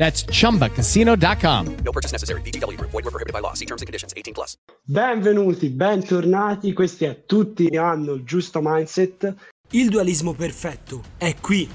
[0.00, 1.76] That's chumbacasino.com.
[1.84, 2.40] No purchase necessary.
[2.40, 2.90] VGW Group.
[2.90, 3.52] Void were prohibited by law.
[3.52, 4.14] See terms and conditions.
[4.16, 4.56] 18 plus.
[4.82, 6.72] Benvenuti, bentornati.
[6.72, 9.34] Questi a tutti hanno il giusto mindset.
[9.72, 11.68] Il dualismo perfetto è qui.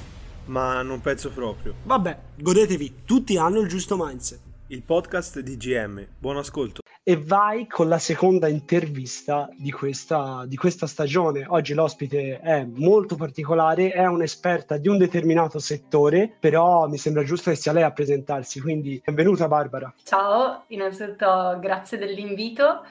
[0.46, 1.76] Ma non penso proprio.
[1.84, 4.40] Vabbè, godetevi, tutti hanno il giusto mindset.
[4.68, 6.04] Il podcast di GM.
[6.18, 6.82] Buon ascolto.
[7.08, 11.46] E vai con la seconda intervista di questa, di questa stagione.
[11.48, 17.52] Oggi l'ospite è molto particolare, è un'esperta di un determinato settore, però mi sembra giusto
[17.52, 18.60] che sia lei a presentarsi.
[18.60, 19.94] Quindi benvenuta Barbara.
[20.02, 22.84] Ciao, innanzitutto grazie dell'invito.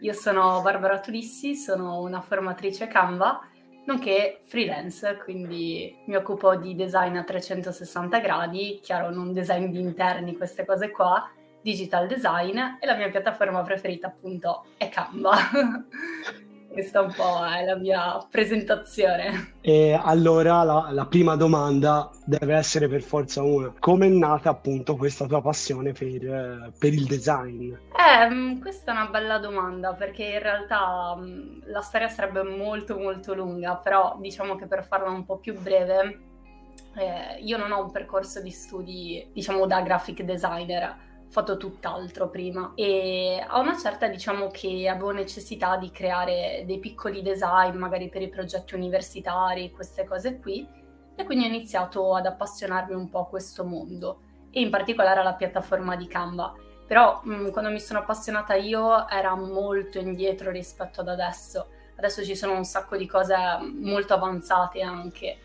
[0.00, 3.40] Io sono Barbara Tulissi, sono una formatrice Canva,
[3.86, 10.36] nonché freelance, quindi mi occupo di design a 360 gradi, chiaro non design di interni,
[10.36, 11.26] queste cose qua,
[11.62, 15.36] digital design e la mia piattaforma preferita appunto è Canva.
[16.72, 19.56] Questa un po' è la mia presentazione.
[19.60, 23.74] E allora la, la prima domanda deve essere per forza una.
[23.78, 27.74] Come è nata appunto questa tua passione per, per il design?
[27.74, 33.34] Eh, questa è una bella domanda perché in realtà mh, la storia sarebbe molto molto
[33.34, 36.20] lunga, però diciamo che per farla un po' più breve,
[36.96, 42.72] eh, io non ho un percorso di studi diciamo da graphic designer fatto tutt'altro prima
[42.74, 48.20] e a una certa diciamo che avevo necessità di creare dei piccoli design magari per
[48.20, 50.68] i progetti universitari, queste cose qui
[51.14, 55.32] e quindi ho iniziato ad appassionarmi un po' a questo mondo e in particolare alla
[55.32, 56.52] piattaforma di Canva.
[56.86, 61.68] Però mh, quando mi sono appassionata io era molto indietro rispetto ad adesso.
[61.96, 63.34] Adesso ci sono un sacco di cose
[63.80, 65.38] molto avanzate anche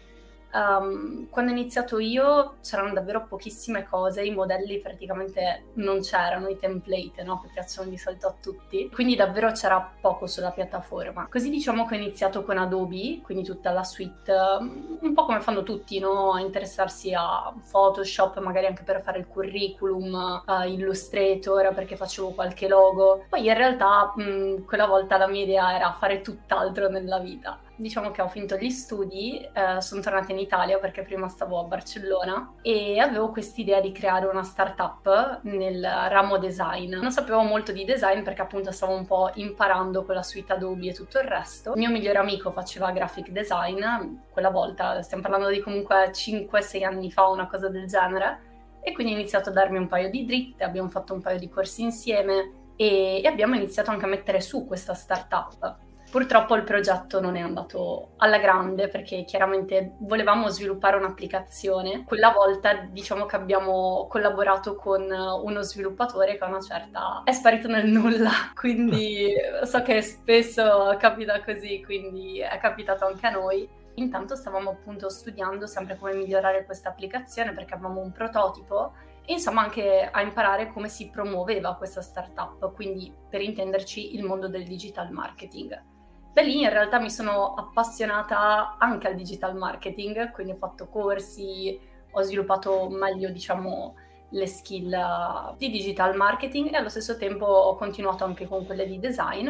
[0.58, 6.58] Um, quando ho iniziato io c'erano davvero pochissime cose, i modelli praticamente non c'erano, i
[6.58, 7.40] template no?
[7.42, 11.28] che piacciono di solito a tutti, quindi davvero c'era poco sulla piattaforma.
[11.30, 15.62] Così diciamo che ho iniziato con Adobe, quindi tutta la suite, un po' come fanno
[15.62, 16.34] tutti, no?
[16.34, 22.68] a interessarsi a Photoshop, magari anche per fare il curriculum, uh, Illustrator perché facevo qualche
[22.68, 23.26] logo.
[23.30, 28.12] Poi in realtà mh, quella volta la mia idea era fare tutt'altro nella vita diciamo
[28.12, 32.56] che ho finito gli studi, eh, sono tornata in Italia perché prima stavo a Barcellona
[32.62, 36.96] e avevo quest'idea di creare una startup nel ramo design.
[36.96, 40.90] Non sapevo molto di design perché appunto stavo un po' imparando con la suite Adobe
[40.90, 41.74] e tutto il resto.
[41.74, 43.84] Il mio migliore amico faceva graphic design,
[44.32, 48.46] quella volta stiamo parlando di comunque 5-6 anni fa, una cosa del genere.
[48.82, 51.50] E quindi ho iniziato a darmi un paio di dritte, abbiamo fatto un paio di
[51.50, 57.20] corsi insieme e, e abbiamo iniziato anche a mettere su questa startup Purtroppo il progetto
[57.20, 62.06] non è andato alla grande perché chiaramente volevamo sviluppare un'applicazione.
[62.06, 67.68] Quella volta diciamo che abbiamo collaborato con uno sviluppatore che a una certa è sparito
[67.68, 69.34] nel nulla, quindi
[69.64, 73.68] so che spesso capita così, quindi è capitato anche a noi.
[73.96, 78.94] Intanto stavamo appunto studiando sempre come migliorare questa applicazione perché avevamo un prototipo
[79.26, 84.48] e insomma anche a imparare come si promuoveva questa startup, quindi per intenderci il mondo
[84.48, 85.96] del digital marketing.
[86.38, 91.80] Da lì in realtà mi sono appassionata anche al digital marketing, quindi ho fatto corsi,
[92.12, 93.96] ho sviluppato meglio, diciamo,
[94.30, 99.00] le skill di digital marketing e allo stesso tempo ho continuato anche con quelle di
[99.00, 99.48] design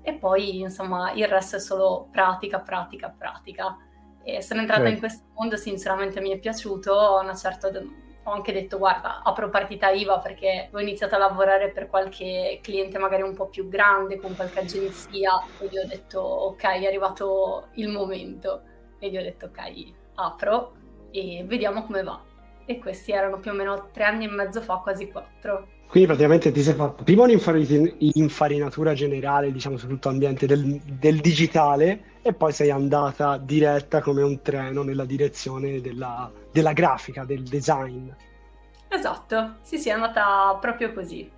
[0.00, 3.76] e poi insomma il resto è solo pratica, pratica, pratica.
[4.22, 4.92] E sono entrata eh.
[4.92, 7.68] in questo mondo, sinceramente mi è piaciuto, a una certa
[8.26, 12.98] ho anche detto guarda apro partita IVA perché ho iniziato a lavorare per qualche cliente
[12.98, 15.32] magari un po' più grande con qualche agenzia.
[15.60, 18.62] Gli ho detto ok è arrivato il momento.
[18.98, 20.72] E gli ho detto ok apro
[21.12, 22.20] e vediamo come va.
[22.64, 26.50] E questi erano più o meno tre anni e mezzo fa quasi quattro quindi praticamente
[26.52, 32.52] ti sei fatto prima un'infarinatura generale, diciamo, su tutto l'ambiente del, del, digitale e poi
[32.52, 38.08] sei andata diretta come un treno nella direzione della, della grafica, del design.
[38.88, 41.30] Esatto, sì sì, è andata proprio così.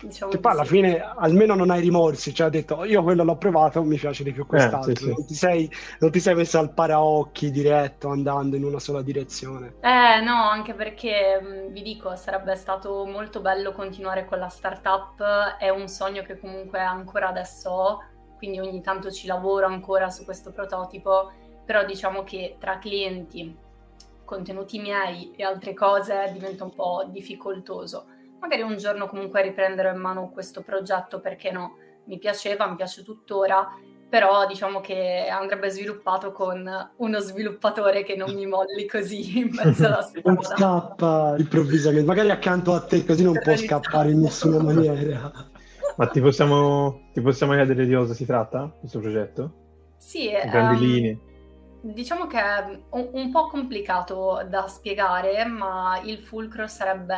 [0.00, 3.22] Diciamo che poi alla fine almeno non hai rimorsi, cioè hai detto oh, io quello
[3.22, 4.92] l'ho provato, mi piace di più quest'altro.
[4.92, 5.08] Eh, sì, sì.
[5.08, 9.74] Non, ti sei, non, ti sei, messo al paraocchi diretto andando in una sola direzione.
[9.80, 15.22] Eh no, anche perché vi dico, sarebbe stato molto bello continuare con la startup,
[15.58, 18.04] è un sogno che comunque ancora adesso ho,
[18.38, 21.30] quindi ogni tanto ci lavoro ancora su questo prototipo,
[21.64, 23.54] però diciamo che tra clienti,
[24.24, 28.06] contenuti miei e altre cose diventa un po' difficoltoso
[28.40, 33.02] magari un giorno comunque riprenderò in mano questo progetto perché no, mi piaceva, mi piace
[33.02, 33.68] tuttora,
[34.08, 39.86] però diciamo che andrebbe sviluppato con uno sviluppatore che non mi molli così in mezzo
[39.86, 40.32] alla strada.
[40.32, 45.32] non scappa improvvisamente, magari accanto a te così non può scappare in nessuna maniera.
[45.96, 49.52] Ma ti possiamo, ti possiamo chiedere di cosa si tratta questo progetto?
[49.98, 51.18] Sì, in grandi um, linee.
[51.82, 57.16] Diciamo che è un, po' complicato da spiegare, ma il fulcro sarebbe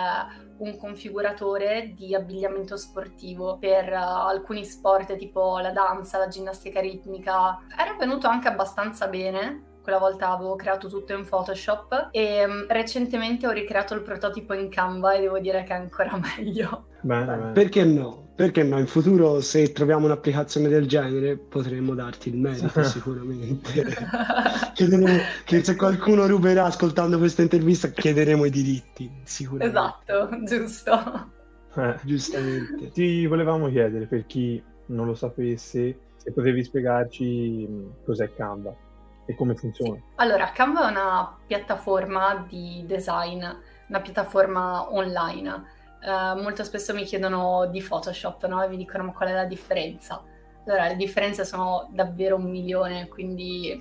[0.58, 7.58] un configuratore di abbigliamento sportivo per uh, alcuni sport tipo la danza, la ginnastica ritmica.
[7.76, 9.71] Era venuto anche abbastanza bene.
[9.82, 14.68] Quella volta avevo creato tutto in Photoshop e um, recentemente ho ricreato il prototipo in
[14.68, 16.86] Canva e devo dire che è ancora meglio.
[17.00, 17.52] Bene, bene.
[17.52, 18.30] Perché no?
[18.36, 18.78] Perché no?
[18.78, 23.84] In futuro, se troviamo un'applicazione del genere, potremmo darti il merito sicuramente.
[24.72, 29.78] chiederemo, che se qualcuno ruberà ascoltando questa intervista, chiederemo i diritti, sicuramente.
[29.78, 31.30] Esatto, giusto.
[31.74, 32.90] Eh, Giustamente.
[32.90, 38.81] Ti volevamo chiedere, per chi non lo sapesse, se potevi spiegarci mm, cos'è Canva
[39.24, 40.00] e come funziona.
[40.16, 43.44] Allora, Canva è una piattaforma di design,
[43.88, 48.60] una piattaforma online Uh, molto spesso mi chiedono di Photoshop no?
[48.60, 50.20] e mi dicono ma qual è la differenza?
[50.66, 53.80] Allora, le differenze sono davvero un milione, quindi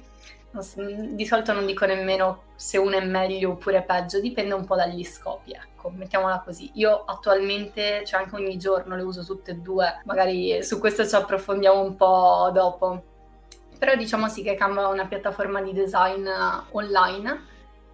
[1.13, 5.03] di solito non dico nemmeno se uno è meglio oppure peggio, dipende un po' dagli
[5.03, 6.69] scopi, ecco, mettiamola così.
[6.75, 11.15] Io attualmente, cioè anche ogni giorno le uso tutte e due, magari su questo ci
[11.15, 13.03] approfondiamo un po' dopo.
[13.81, 16.27] Però diciamo sì che Canva è una piattaforma di design
[16.73, 17.45] online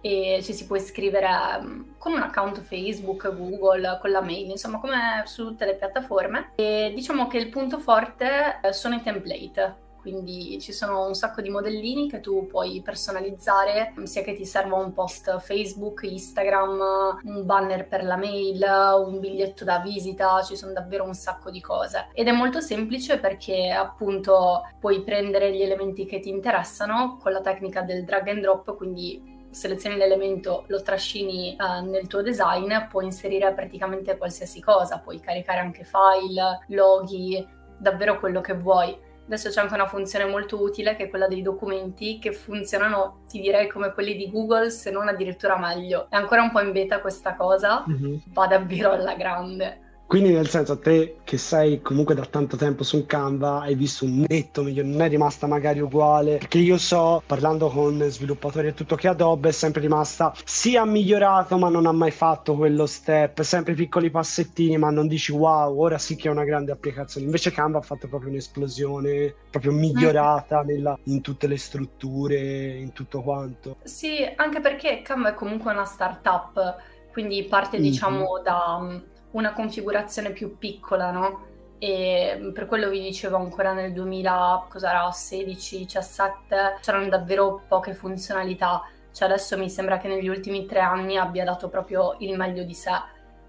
[0.02, 1.26] e ci si può iscrivere
[1.62, 6.52] mm, con un account Facebook, Google, con la mail, insomma come su tutte le piattaforme.
[6.56, 9.86] E diciamo che il punto forte eh, sono i template.
[10.08, 14.76] Quindi ci sono un sacco di modellini che tu puoi personalizzare, sia che ti serva
[14.76, 18.64] un post Facebook, Instagram, un banner per la mail,
[19.04, 22.08] un biglietto da visita, ci sono davvero un sacco di cose.
[22.12, 27.40] Ed è molto semplice perché appunto puoi prendere gli elementi che ti interessano con la
[27.40, 33.06] tecnica del drag and drop, quindi selezioni l'elemento, lo trascini uh, nel tuo design, puoi
[33.06, 37.46] inserire praticamente qualsiasi cosa, puoi caricare anche file, loghi,
[37.78, 39.06] davvero quello che vuoi.
[39.28, 43.42] Adesso c'è anche una funzione molto utile che è quella dei documenti che funzionano, ti
[43.42, 46.06] direi, come quelli di Google, se non addirittura meglio.
[46.08, 48.16] È ancora un po' in beta questa cosa, mm-hmm.
[48.28, 49.80] va davvero alla grande.
[50.08, 54.24] Quindi nel senso, te che sei comunque da tanto tempo su Canva, hai visto un
[54.26, 58.96] netto migliore, non è rimasta magari uguale, perché io so, parlando con sviluppatori e tutto
[58.96, 63.42] che Adobe è sempre rimasta, sì ha migliorato ma non ha mai fatto quello step,
[63.42, 67.26] sempre piccoli passettini ma non dici wow, ora sì che è una grande applicazione.
[67.26, 73.20] Invece Canva ha fatto proprio un'esplosione, proprio migliorata nella, in tutte le strutture, in tutto
[73.20, 73.76] quanto.
[73.82, 76.76] Sì, anche perché Canva è comunque una startup,
[77.12, 77.90] quindi parte mm-hmm.
[77.90, 81.46] diciamo da una configurazione più piccola, no?
[81.78, 88.82] E per quello vi dicevo ancora nel 2016-17 c'erano davvero poche funzionalità,
[89.12, 92.74] cioè adesso mi sembra che negli ultimi tre anni abbia dato proprio il meglio di
[92.74, 92.90] sé.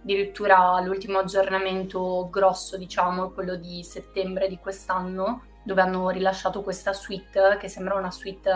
[0.02, 7.58] Addirittura l'ultimo aggiornamento grosso, diciamo, quello di settembre di quest'anno, dove hanno rilasciato questa suite
[7.60, 8.52] che sembra una suite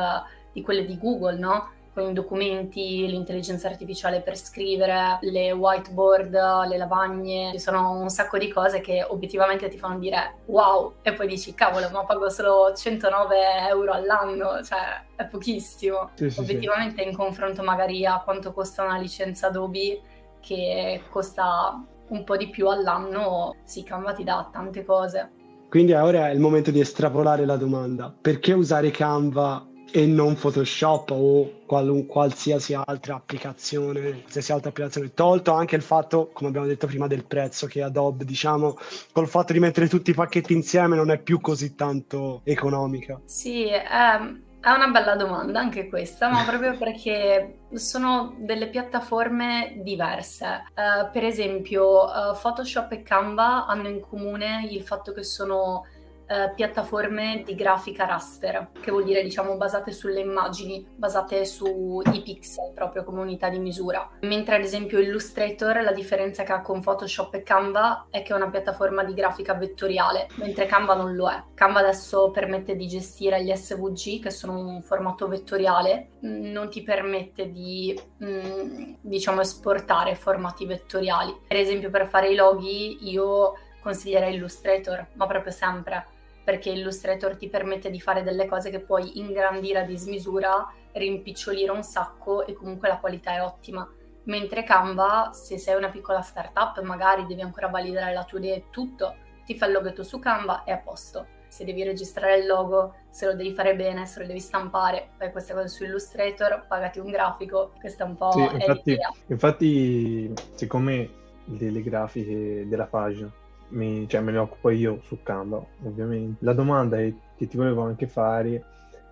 [0.53, 1.72] di quelle di Google, no?
[1.93, 6.33] Con i documenti, l'intelligenza artificiale per scrivere, le whiteboard,
[6.67, 11.13] le lavagne, ci sono un sacco di cose che obiettivamente ti fanno dire wow e
[11.13, 16.09] poi dici cavolo ma pago solo 109 euro all'anno, cioè è pochissimo.
[16.15, 17.07] Sì, sì, obiettivamente sì.
[17.07, 20.01] in confronto magari a quanto costa una licenza Adobe
[20.39, 25.31] che costa un po' di più all'anno, sì, Canva ti dà tante cose.
[25.69, 28.13] Quindi ora è il momento di estrapolare la domanda.
[28.21, 35.51] Perché usare Canva e non Photoshop o qualun- qualsiasi altra applicazione, qualsiasi altra applicazione, tolto
[35.51, 38.75] anche il fatto, come abbiamo detto prima, del prezzo che Adobe, diciamo,
[39.12, 43.21] col fatto di mettere tutti i pacchetti insieme non è più così tanto economica.
[43.25, 50.63] Sì, ehm, è una bella domanda anche questa, ma proprio perché sono delle piattaforme diverse.
[50.69, 55.85] Uh, per esempio, uh, Photoshop e Canva hanno in comune il fatto che sono
[56.27, 62.72] eh, piattaforme di grafica raster, che vuol dire diciamo basate sulle immagini, basate sui pixel
[62.74, 64.10] proprio come unità di misura.
[64.22, 68.36] Mentre ad esempio Illustrator la differenza che ha con Photoshop e Canva è che è
[68.36, 71.44] una piattaforma di grafica vettoriale, mentre Canva non lo è.
[71.53, 77.51] Canva adesso permette di gestire gli SVG che sono un formato vettoriale, non ti permette
[77.51, 81.36] di mm, diciamo esportare formati vettoriali.
[81.48, 86.08] Per esempio per fare i loghi io consiglierei Illustrator, ma proprio sempre
[86.43, 91.83] perché Illustrator ti permette di fare delle cose che puoi ingrandire a dismisura, rimpicciolire un
[91.83, 93.89] sacco e comunque la qualità è ottima.
[94.25, 98.65] Mentre Canva, se sei una piccola startup, magari devi ancora validare la tua idea e
[98.69, 101.27] tutto, ti fa il loghetto su Canva e a posto.
[101.47, 105.31] Se devi registrare il logo, se lo devi fare bene, se lo devi stampare, fai
[105.31, 109.12] queste cose su Illustrator, pagati un grafico, questa è un po' sì, infatti, l'idea.
[109.27, 111.09] Infatti, siccome
[111.45, 113.31] delle grafiche della pagina
[113.74, 116.44] mi, cioè, me ne occupo io su Canva, ovviamente.
[116.44, 118.63] La domanda che, ti volevo anche fare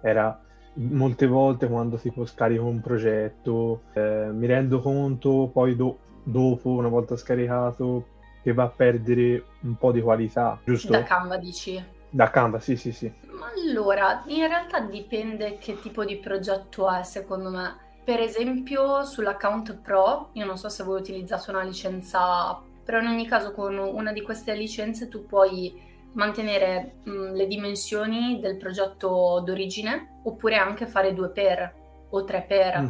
[0.01, 0.39] era
[0.73, 6.87] molte volte quando tipo scarico un progetto eh, mi rendo conto poi do- dopo una
[6.87, 8.05] volta scaricato
[8.41, 10.93] che va a perdere un po' di qualità giusto?
[10.93, 11.83] Da Canva dici?
[12.09, 13.11] Da Canva sì sì sì
[13.67, 20.29] allora in realtà dipende che tipo di progetto è secondo me per esempio sull'account pro
[20.33, 24.21] io non so se voi utilizzate una licenza però in ogni caso con una di
[24.21, 31.29] queste licenze tu puoi mantenere mh, le dimensioni del progetto d'origine oppure anche fare due
[31.29, 31.73] per
[32.09, 32.81] o tre per.
[32.81, 32.87] Mm.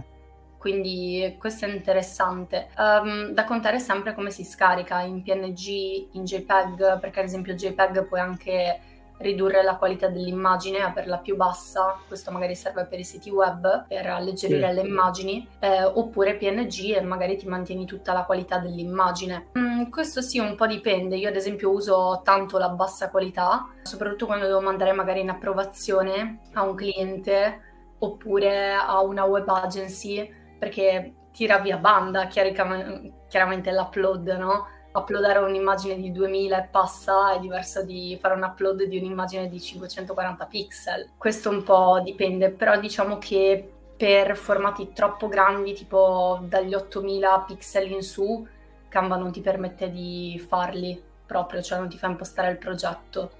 [0.57, 2.69] Quindi questo è interessante.
[2.77, 8.05] Um, da contare sempre come si scarica in PNG, in JPEG, perché ad esempio JPEG
[8.05, 8.79] puoi anche
[9.21, 14.07] ridurre la qualità dell'immagine, averla più bassa, questo magari serve per i siti web, per
[14.07, 14.73] alleggerire sì.
[14.75, 19.47] le immagini, eh, oppure PNG e magari ti mantieni tutta la qualità dell'immagine.
[19.57, 24.25] Mm, questo sì, un po' dipende, io ad esempio uso tanto la bassa qualità, soprattutto
[24.25, 31.13] quando devo mandare magari in approvazione a un cliente oppure a una web agency, perché
[31.31, 34.67] tira via banda chiaramente l'upload, no?
[34.93, 39.59] Uploadare un'immagine di 2000 e passa è diverso di fare un upload di un'immagine di
[39.59, 41.09] 540 pixel.
[41.17, 47.91] Questo un po' dipende, però diciamo che per formati troppo grandi, tipo dagli 8000 pixel
[47.91, 48.45] in su,
[48.89, 53.31] Canva non ti permette di farli proprio, cioè non ti fa impostare il progetto.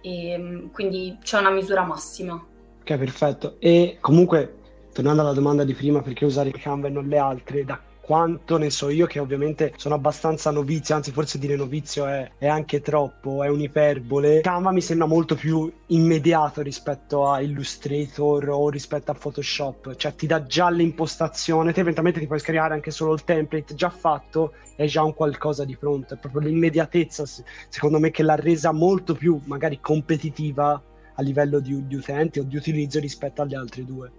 [0.00, 2.34] E ehm, quindi c'è una misura massima.
[2.80, 3.56] Ok, perfetto.
[3.58, 4.60] E comunque,
[4.94, 7.78] tornando alla domanda di prima, perché usare Canva e non le altre, da
[8.08, 12.46] quanto ne so io che ovviamente sono abbastanza novizio, anzi forse dire novizio è, è
[12.46, 14.40] anche troppo, è un'iperbole.
[14.40, 20.26] Canva mi sembra molto più immediato rispetto a Illustrator o rispetto a Photoshop, cioè ti
[20.26, 24.86] dà già l'impostazione, te eventualmente ti puoi scaricare anche solo il template già fatto, è
[24.86, 27.24] già un qualcosa di pronto, è proprio l'immediatezza
[27.68, 32.44] secondo me che l'ha resa molto più magari competitiva a livello di, di utenti o
[32.44, 34.10] di utilizzo rispetto agli altri due.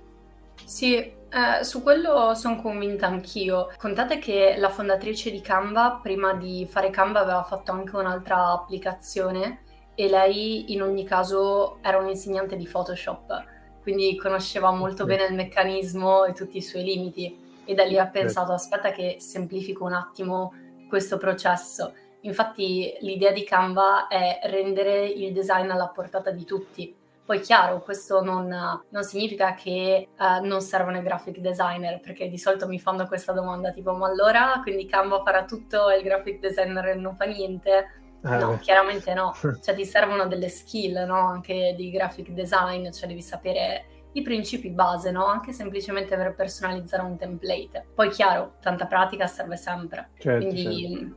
[0.63, 3.71] Sì, eh, su quello sono convinta anch'io.
[3.77, 9.61] Contate che la fondatrice di Canva, prima di fare Canva, aveva fatto anche un'altra applicazione
[9.93, 13.43] e lei in ogni caso era un insegnante di Photoshop,
[13.81, 18.07] quindi conosceva molto bene il meccanismo e tutti i suoi limiti e da lì ha
[18.07, 20.53] pensato aspetta che semplifico un attimo
[20.87, 21.93] questo processo.
[22.21, 26.95] Infatti l'idea di Canva è rendere il design alla portata di tutti
[27.29, 32.39] poi chiaro, questo non, non significa che uh, non servono i graphic designer, perché di
[32.39, 36.39] solito mi fanno questa domanda tipo ma allora quindi Canva farà tutto e il graphic
[36.39, 38.01] designer non fa niente?
[38.23, 41.27] Eh, no, chiaramente no, cioè ti servono delle skill no?
[41.27, 45.25] anche di graphic design, cioè devi sapere i principi base, no?
[45.25, 47.89] Anche semplicemente per personalizzare un template.
[47.93, 50.09] Poi chiaro, tanta pratica serve sempre.
[50.17, 51.15] Certo, Quindi certo.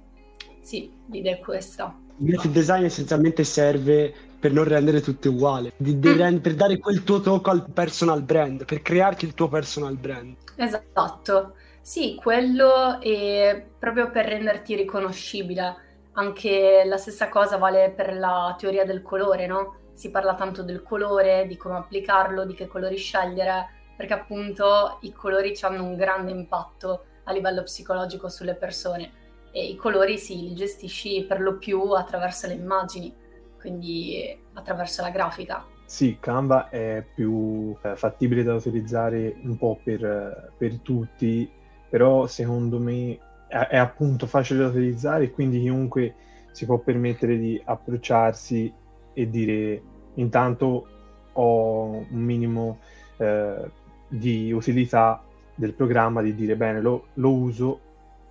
[0.61, 1.97] sì, l'idea è questa.
[2.19, 6.17] Il graphic design essenzialmente serve per non rendere tutte uguali, di, di mm.
[6.17, 10.35] rend- per dare quel tuo tocco al personal brand, per crearti il tuo personal brand.
[10.57, 15.77] Esatto, sì, quello è proprio per renderti riconoscibile.
[16.15, 19.77] Anche la stessa cosa vale per la teoria del colore, no?
[19.95, 25.13] Si parla tanto del colore, di come applicarlo, di che colori scegliere, perché appunto i
[25.13, 29.13] colori hanno un grande impatto a livello psicologico sulle persone
[29.53, 33.22] e i colori sì, li gestisci per lo più attraverso le immagini
[33.63, 35.65] quindi attraverso la grafica.
[35.85, 41.49] sì, Canva è più eh, fattibile da utilizzare un po' per, per tutti,
[41.89, 43.17] però secondo me
[43.47, 46.15] è, è, appunto facile da utilizzare quindi chiunque
[46.51, 48.73] si può permettere di approcciarsi
[49.15, 49.83] e dire
[50.15, 50.87] intanto
[51.35, 52.79] ho un minimo
[53.19, 53.71] eh,
[54.09, 55.23] di utilità
[55.55, 57.81] del programma, di dire bene lo, lo uso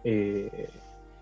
[0.02, 0.68] e,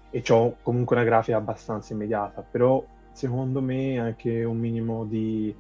[0.10, 5.54] e ho comunque una grafica abbastanza immediata, però secondo me anche un minimo di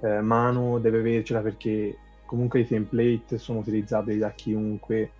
[0.00, 1.96] eh, mano deve avercela perché
[2.26, 5.10] comunque i template sono utilizzabili da chiunque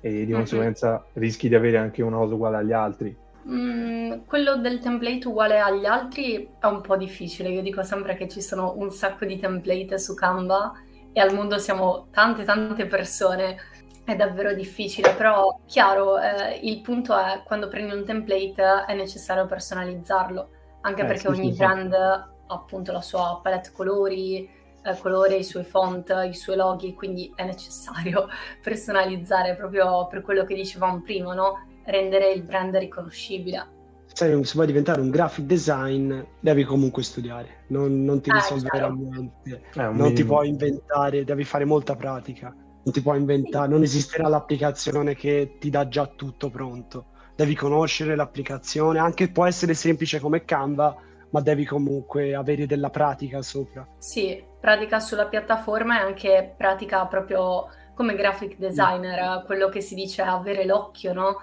[0.00, 1.02] e di conseguenza mm-hmm.
[1.12, 3.16] rischi di avere anche una cosa uguale agli altri.
[3.48, 7.50] Mm, quello del template uguale agli altri è un po' difficile.
[7.50, 10.72] Io dico sempre che ci sono un sacco di template su Canva
[11.12, 13.56] e al mondo siamo tante tante persone.
[14.04, 19.46] È davvero difficile, però chiaro, eh, il punto è quando prendi un template è necessario
[19.46, 20.48] personalizzarlo,
[20.82, 24.48] anche eh, perché sì, ogni sì, brand ha appunto la sua palette colori,
[24.82, 28.28] eh, colore, i suoi font, i suoi loghi, quindi è necessario
[28.62, 31.66] personalizzare proprio per quello che dicevamo prima, no?
[31.84, 33.78] rendere il brand riconoscibile.
[34.12, 38.88] Se, se vuoi diventare un graphic design, devi comunque studiare, non, non ti ah, risolverà
[38.88, 40.12] niente, eh, non minimo.
[40.14, 42.48] ti puoi inventare, devi fare molta pratica,
[42.82, 43.72] non ti puoi inventare, sì.
[43.72, 47.06] non esisterà l'applicazione che ti dà già tutto pronto,
[47.40, 50.94] devi conoscere l'applicazione, anche può essere semplice come Canva,
[51.30, 53.86] ma devi comunque avere della pratica sopra.
[53.96, 59.46] Sì, pratica sulla piattaforma e anche pratica proprio come graphic designer, mm.
[59.46, 61.38] quello che si dice avere l'occhio, no?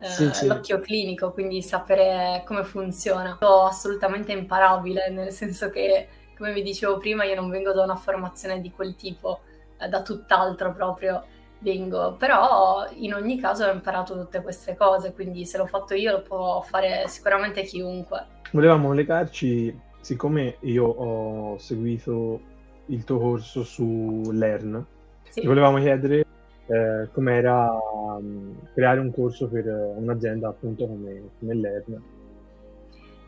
[0.00, 0.46] Eh, sì, sì.
[0.48, 3.38] l'occhio clinico, quindi sapere come funziona.
[3.38, 7.94] È assolutamente imparabile, nel senso che, come vi dicevo prima, io non vengo da una
[7.94, 9.42] formazione di quel tipo,
[9.78, 11.24] eh, da tutt'altro proprio
[11.58, 16.12] vengo, però in ogni caso ho imparato tutte queste cose, quindi se l'ho fatto io
[16.12, 18.26] lo può fare sicuramente chiunque.
[18.52, 22.40] Volevamo legarci, siccome io ho seguito
[22.86, 24.84] il tuo corso su Learn,
[25.28, 25.40] sì.
[25.40, 26.24] ti volevamo chiedere
[26.66, 32.02] eh, com'era um, creare un corso per un'azienda appunto come, come Learn.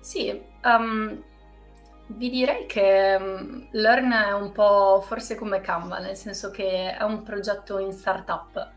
[0.00, 1.22] Sì, um,
[2.09, 7.03] vi direi che um, Learn è un po' forse come Canva, nel senso che è
[7.03, 8.71] un progetto in startup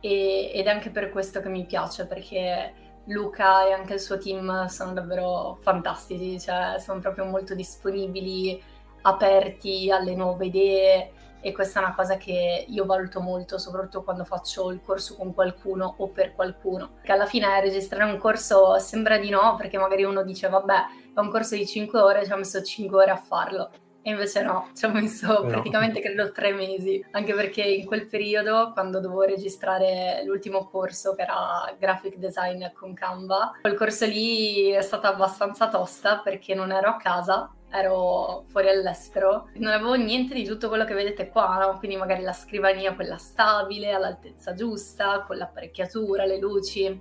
[0.00, 4.18] e, ed è anche per questo che mi piace, perché Luca e anche il suo
[4.18, 8.62] team sono davvero fantastici, cioè sono proprio molto disponibili,
[9.02, 14.24] aperti alle nuove idee e questa è una cosa che io valuto molto, soprattutto quando
[14.24, 16.98] faccio il corso con qualcuno o per qualcuno.
[17.02, 20.74] Che alla fine registrare un corso sembra di no, perché magari uno dice vabbè,
[21.20, 23.70] è un corso di 5 ore, ci ho messo 5 ore a farlo.
[24.02, 25.48] E invece no, ci ho messo no.
[25.48, 31.22] praticamente credo tre mesi, anche perché in quel periodo, quando dovevo registrare l'ultimo corso, che
[31.22, 36.88] era graphic design con Canva, quel corso lì è stata abbastanza tosta perché non ero
[36.88, 41.78] a casa, ero fuori all'estero, non avevo niente di tutto quello che vedete qua, no?
[41.78, 47.00] quindi magari la scrivania, quella stabile, all'altezza giusta, con l'apparecchiatura, le luci,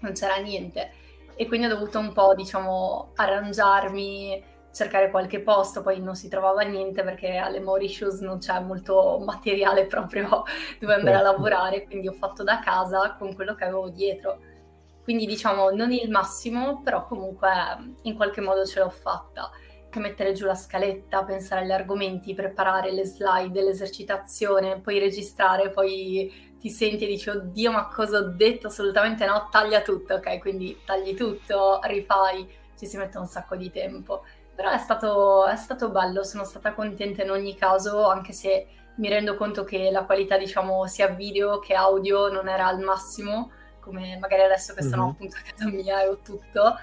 [0.00, 0.92] non c'era niente.
[1.34, 4.42] E quindi ho dovuto un po', diciamo, arrangiarmi,
[4.72, 9.86] cercare qualche posto, poi non si trovava niente perché alle Mauritius non c'è molto materiale
[9.86, 10.44] proprio
[10.80, 11.32] dove andare a certo.
[11.32, 14.38] lavorare, quindi ho fatto da casa con quello che avevo dietro.
[15.02, 17.50] Quindi diciamo non il massimo, però comunque
[18.02, 19.50] in qualche modo ce l'ho fatta
[20.00, 26.70] mettere giù la scaletta, pensare agli argomenti, preparare le slide, l'esercitazione, poi registrare, poi ti
[26.70, 28.68] senti e dici oddio ma cosa ho detto?
[28.68, 30.38] Assolutamente no, taglia tutto, ok?
[30.38, 32.48] Quindi tagli tutto, rifai,
[32.78, 34.22] ci si mette un sacco di tempo.
[34.54, 39.08] Però è stato, è stato bello, sono stata contenta in ogni caso, anche se mi
[39.08, 44.16] rendo conto che la qualità, diciamo, sia video che audio non era al massimo, come
[44.20, 45.10] magari adesso che sono mm-hmm.
[45.10, 46.76] appunto a casa mia e ho tutto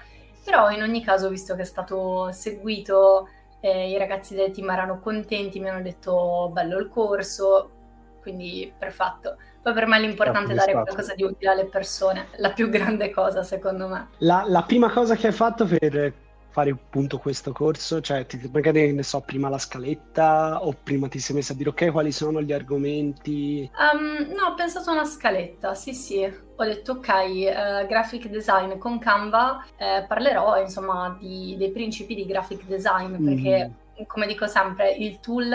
[0.44, 3.28] però in ogni caso, visto che è stato seguito,
[3.60, 7.70] eh, i ragazzi del team erano contenti, mi hanno detto bello il corso,
[8.20, 9.36] quindi perfetto.
[9.62, 13.42] Poi per me l'importante è dare qualcosa di utile alle persone, la più grande cosa
[13.42, 14.08] secondo me.
[14.18, 16.14] La, la prima cosa che hai fatto per
[16.48, 18.00] fare appunto questo corso?
[18.00, 21.70] Cioè, ti, magari ne so, prima la scaletta o prima ti sei messa a dire
[21.70, 23.70] ok, quali sono gli argomenti?
[23.92, 26.22] Um, no, ho pensato a una scaletta, sì sì.
[26.24, 32.26] Ho detto ok, uh, graphic design con Canva, eh, parlerò insomma di, dei principi di
[32.26, 34.04] graphic design perché mm.
[34.06, 35.54] come dico sempre il tool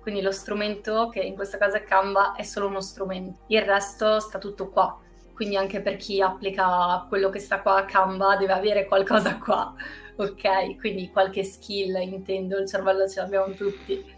[0.00, 4.20] quindi lo strumento che in questo caso è Canva è solo uno strumento, il resto
[4.20, 4.98] sta tutto qua.
[5.34, 9.72] Quindi anche per chi applica quello che sta qua a Canva deve avere qualcosa qua
[10.18, 10.76] ok?
[10.78, 14.16] Quindi qualche skill, intendo, il cervello ce l'abbiamo tutti.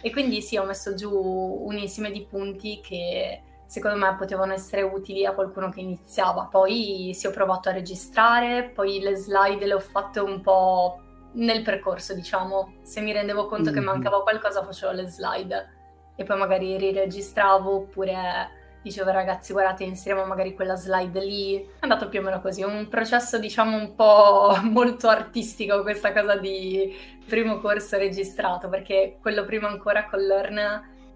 [0.00, 4.82] E quindi sì, ho messo giù un insieme di punti che secondo me potevano essere
[4.82, 6.44] utili a qualcuno che iniziava.
[6.44, 11.00] Poi sì, ho provato a registrare, poi le slide le ho fatte un po'
[11.32, 12.74] nel percorso, diciamo.
[12.82, 13.84] Se mi rendevo conto che Mhm.
[13.86, 15.68] mancava qualcosa, facevo le slide
[16.16, 21.56] e poi magari riregistravo oppure dicevo ragazzi guardate inseriamo magari quella slide lì.
[21.62, 26.36] È andato più o meno così, un processo diciamo un po' molto artistico questa cosa
[26.36, 30.58] di primo corso registrato perché quello prima ancora con Learn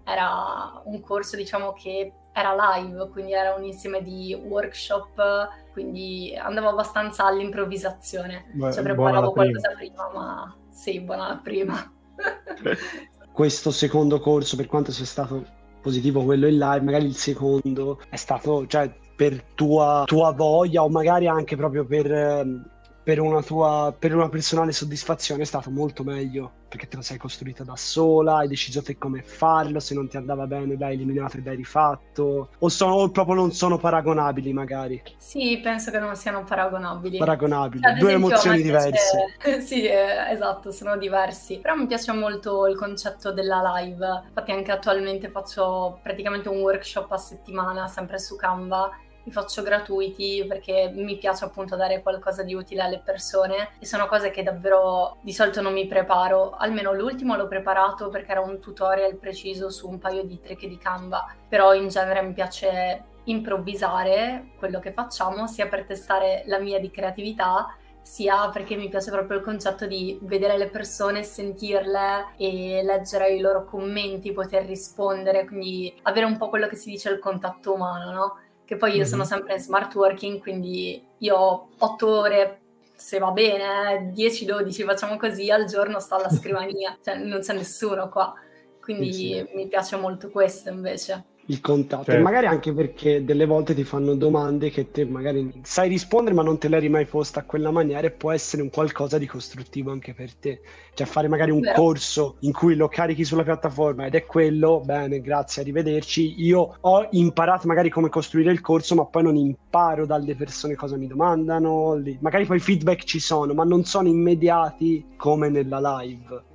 [0.05, 6.67] era un corso diciamo che era live, quindi era un insieme di workshop, quindi andavo
[6.67, 8.51] abbastanza all'improvvisazione.
[8.51, 11.93] Beh, Cioè preparavo qualcosa prima, ma sì, buona la prima.
[13.31, 15.45] questo secondo corso, per quanto sia stato
[15.81, 20.89] positivo quello in live, magari il secondo è stato, cioè, per tua, tua voglia o
[20.89, 22.69] magari anche proprio per, ehm,
[23.05, 27.17] per una tua, per una personale soddisfazione è stato molto meglio, perché te lo sei
[27.17, 31.37] costruita da sola, hai deciso te come farlo, se non ti andava bene l'hai eliminato
[31.37, 36.15] e l'hai rifatto, o, sono, o proprio non sono paragonabili magari, Sì, penso che non
[36.15, 37.17] siano paragonabili.
[37.17, 39.33] paragonabili, Cioè, due esempio, emozioni piace- diverse.
[39.61, 41.59] sì, eh, esatto, sono diversi.
[41.59, 44.23] Però mi piace molto il concetto della live.
[44.27, 48.89] Infatti anche attualmente faccio praticamente un workshop a settimana, sempre su Canva.
[49.25, 54.05] Li faccio gratuiti perché mi piace appunto dare qualcosa di utile alle persone e sono
[54.05, 56.51] cose che davvero di solito non mi preparo.
[56.51, 60.77] Almeno l'ultimo l'ho preparato perché era un tutorial preciso su un paio di trick di
[60.77, 66.79] Canva, però in genere mi piace improvvisare quello che facciamo sia per testare la mia
[66.79, 72.83] di creatività sia perché mi piace proprio il concetto di vedere le persone, sentirle e
[72.83, 77.17] leggere i loro commenti, poter rispondere, quindi avere un po' quello che si dice il
[77.17, 78.39] contatto umano, no?
[78.65, 79.05] Che poi io Mhm.
[79.05, 82.61] sono sempre in smart working, quindi io ho otto ore,
[82.95, 88.09] se va bene, 10-12, facciamo così, al giorno sto alla scrivania, cioè non c'è nessuno
[88.09, 88.33] qua.
[88.79, 91.25] Quindi Sì, mi piace molto questo invece.
[91.47, 92.19] Il contatto, Certo.
[92.19, 96.41] e magari anche perché delle volte ti fanno domande che te magari sai rispondere ma
[96.41, 99.91] non te l'hai mai posta a quella maniera e può essere un qualcosa di costruttivo
[99.91, 100.61] anche per te.
[100.95, 101.75] Cioè fare magari un Vero.
[101.75, 106.35] corso in cui lo carichi sulla piattaforma ed è quello, bene, grazie, arrivederci.
[106.41, 110.97] Io ho imparato magari come costruire il corso, ma poi non imparo dalle persone cosa
[110.97, 116.53] mi domandano, magari poi i feedback ci sono, ma non sono immediati come nella live.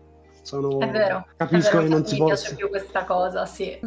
[0.51, 0.81] Sono...
[0.81, 2.35] È vero, Capisco è vero, che non si mi possa...
[2.35, 3.79] piace più questa cosa, sì.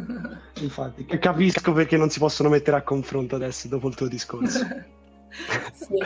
[0.60, 4.60] Infatti, capisco perché non si possono mettere a confronto adesso dopo il tuo discorso.
[5.74, 5.98] sì.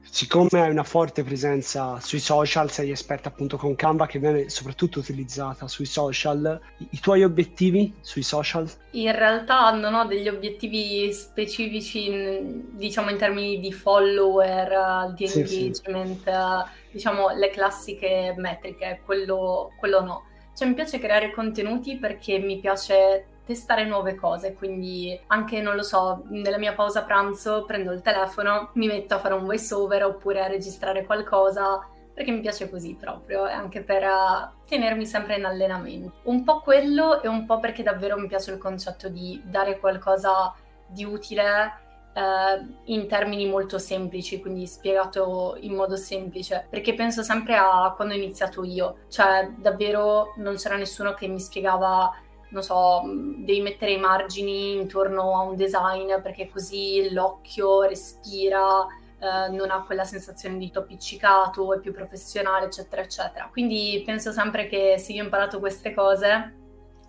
[0.00, 4.98] Siccome hai una forte presenza sui social, sei esperta appunto con Canva che viene soprattutto
[4.98, 6.60] utilizzata sui social,
[6.90, 8.68] i, tuoi obiettivi sui social?
[8.90, 15.46] In realtà non ho degli obiettivi specifici, in- diciamo in termini di follower, di Sì,
[15.46, 15.60] sì.
[15.60, 20.24] engagement, eh, diciamo le classiche metriche, quello, quello no.
[20.54, 25.82] Cioè mi piace creare contenuti perché mi piace testare nuove cose, quindi anche, non lo
[25.82, 30.04] so, nella mia pausa pranzo prendo il telefono, mi metto a fare un voice over
[30.04, 35.44] oppure a registrare qualcosa perché mi piace così proprio, anche per eh, tenermi sempre in
[35.46, 36.12] allenamento.
[36.24, 40.54] Un po' quello e un po' perché davvero mi piace il concetto di dare qualcosa
[40.86, 41.80] di utile
[42.14, 48.14] eh, in termini molto semplici, quindi spiegato in modo semplice, perché penso sempre a quando
[48.14, 52.10] ho iniziato io, cioè davvero non c'era nessuno che mi spiegava
[52.52, 58.86] non so, devi mettere i margini intorno a un design perché così l'occhio respira,
[59.18, 63.48] eh, non ha quella sensazione di toppiccicato, è più professionale, eccetera, eccetera.
[63.50, 66.54] Quindi penso sempre che se io ho imparato queste cose,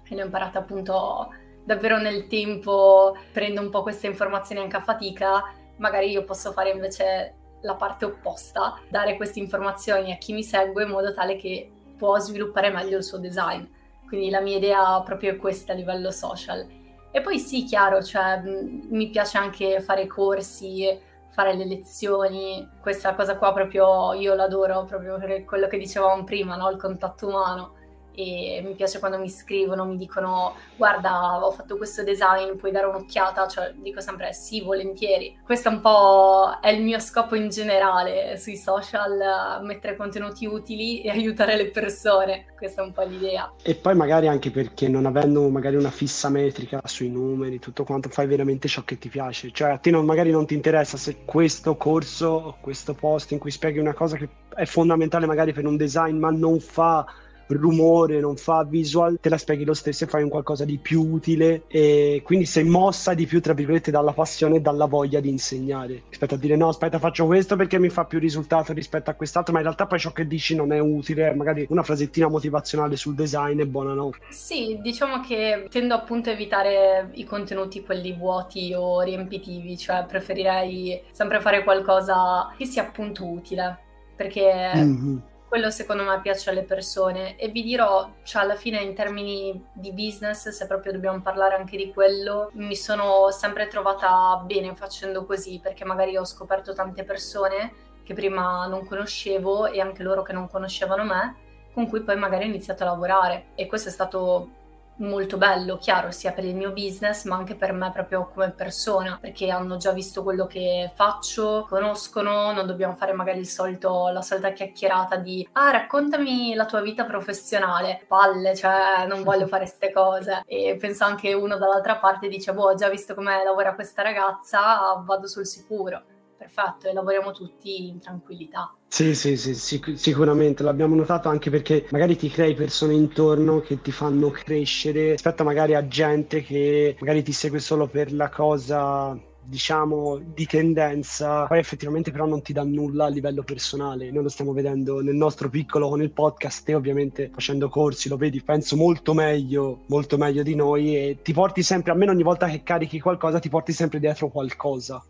[0.07, 1.29] e le ho imparate appunto
[1.63, 6.71] davvero nel tempo, prendo un po' queste informazioni anche a fatica, magari io posso fare
[6.71, 11.71] invece la parte opposta, dare queste informazioni a chi mi segue in modo tale che
[11.97, 13.63] può sviluppare meglio il suo design.
[14.07, 16.67] Quindi la mia idea proprio è questa a livello social.
[17.11, 20.85] E poi sì, chiaro, cioè, mi piace anche fare corsi,
[21.29, 26.55] fare le lezioni, questa cosa qua proprio io l'adoro, proprio per quello che dicevamo prima,
[26.55, 26.69] no?
[26.69, 27.75] Il contatto umano.
[28.15, 32.85] E mi piace quando mi scrivono, mi dicono guarda ho fatto questo design, puoi dare
[32.85, 35.39] un'occhiata, cioè dico sempre sì, volentieri.
[35.43, 41.09] Questo un po' è il mio scopo in generale sui social, mettere contenuti utili e
[41.09, 43.51] aiutare le persone, questa è un po' l'idea.
[43.61, 48.09] E poi magari anche perché non avendo magari una fissa metrica sui numeri, tutto quanto,
[48.09, 49.51] fai veramente ciò che ti piace.
[49.51, 53.51] Cioè a te non- magari non ti interessa se questo corso, questo post in cui
[53.51, 57.05] spieghi una cosa che è fondamentale magari per un design, ma non fa
[57.53, 61.01] rumore, non fa visual, te la spieghi lo stesso e fai un qualcosa di più
[61.01, 65.29] utile e quindi sei mossa di più, tra virgolette, dalla passione e dalla voglia di
[65.29, 69.13] insegnare, rispetto a dire no, aspetta, faccio questo perché mi fa più risultato rispetto a
[69.13, 72.95] quest'altro, ma in realtà poi ciò che dici non è utile, magari una frasettina motivazionale
[72.95, 74.11] sul design è buona, no?
[74.29, 81.01] Sì, diciamo che tendo appunto a evitare i contenuti quelli vuoti o riempitivi, cioè preferirei
[81.11, 83.77] sempre fare qualcosa che sia appunto utile,
[84.15, 84.41] perché
[84.73, 85.21] Mhm.
[85.53, 87.35] Quello secondo me piace alle persone.
[87.37, 91.77] E vi dirò, cioè alla fine in termini di business, se proprio dobbiamo parlare anche
[91.77, 97.71] di quello, mi sono sempre trovata bene facendo così perché magari ho scoperto tante persone
[98.03, 101.35] che prima non conoscevo e anche loro che non conoscevano me,
[101.71, 103.49] con cui poi magari ho iniziato a lavorare.
[103.53, 104.49] E questo è stato
[104.97, 109.17] molto bello, chiaro, sia per il mio business, ma anche per me proprio come persona,
[109.19, 114.21] perché hanno già visto quello che faccio, conoscono, non dobbiamo fare magari il solito, la
[114.21, 118.03] solita chiacchierata di ah, raccontami la tua vita professionale.
[118.07, 120.43] Palle, cioè non voglio fare queste cose.
[120.45, 125.01] E penso anche uno dall'altra parte dice, boh, ho già visto come lavora questa ragazza,
[125.05, 126.03] vado sul sicuro
[126.43, 128.75] perfetto e lavoriamo tutti in tranquillità.
[128.87, 133.81] Sì, sì, sì, sic- sicuramente l'abbiamo notato anche perché magari ti crei persone intorno che
[133.81, 139.17] ti fanno crescere rispetto magari a gente che magari ti segue solo per la cosa
[139.45, 144.11] diciamo di tendenza poi effettivamente però non ti dà nulla a livello personale.
[144.11, 148.17] Noi lo stiamo vedendo nel nostro piccolo con il podcast e ovviamente facendo corsi lo
[148.17, 152.47] vedi penso molto meglio molto meglio di noi e ti porti sempre almeno ogni volta
[152.47, 155.03] che carichi qualcosa ti porti sempre dietro qualcosa.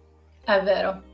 [0.45, 1.11] È vero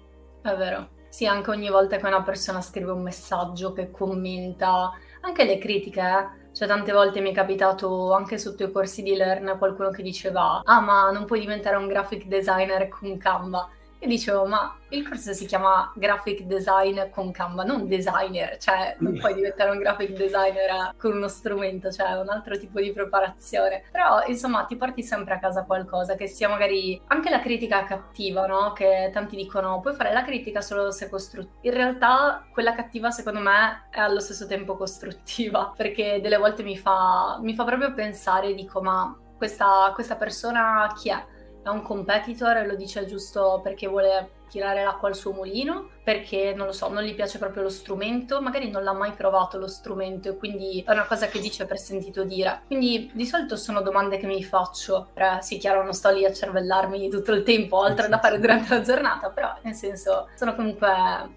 [0.53, 0.89] è vero.
[1.09, 5.99] Sì, anche ogni volta che una persona scrive un messaggio, che commenta, anche le critiche,
[6.01, 6.37] eh.
[6.51, 10.61] Cioè, tante volte mi è capitato anche sotto i corsi di Learn qualcuno che diceva:
[10.63, 13.69] Ah, ma non puoi diventare un graphic designer con Canva.
[14.01, 19.17] E dicevo, ma il corso si chiama graphic design con Canva, non designer, cioè non
[19.19, 23.83] puoi diventare un graphic designer con uno strumento, cioè un altro tipo di preparazione.
[23.91, 28.45] Però insomma ti porti sempre a casa qualcosa, che sia magari anche la critica cattiva,
[28.47, 28.71] no?
[28.71, 31.57] Che tanti dicono puoi fare la critica solo se costruttiva.
[31.61, 36.77] In realtà quella cattiva secondo me è allo stesso tempo costruttiva, perché delle volte mi
[36.77, 41.37] fa, mi fa proprio pensare, dico ma questa, questa persona chi è?
[41.61, 46.53] È un competitor e lo dice giusto perché vuole tirare l'acqua al suo mulino perché
[46.55, 49.67] non lo so, non gli piace proprio lo strumento, magari non l'ha mai provato lo
[49.67, 52.61] strumento e quindi è una cosa che dice per sentito dire.
[52.67, 55.09] Quindi di solito sono domande che mi faccio.
[55.13, 58.73] Eh, sì, chiaro, non sto lì a cervellarmi tutto il tempo, altro da fare durante
[58.73, 60.87] la giornata, però nel senso sono comunque